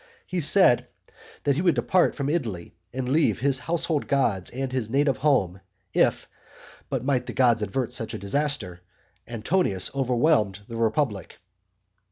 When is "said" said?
0.41-0.87